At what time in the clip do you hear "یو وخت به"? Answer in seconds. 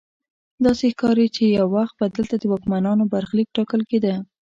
1.57-2.05